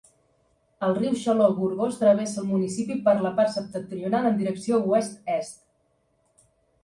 El 0.85 0.93
riu 0.99 1.17
Xaló-Gorgos 1.23 1.99
travessa 2.03 2.39
el 2.43 2.47
municipi 2.53 2.97
per 3.09 3.13
la 3.25 3.31
part 3.41 3.53
septentrional 3.57 4.29
en 4.31 4.39
direcció 4.41 4.79
oest-est. 4.95 5.61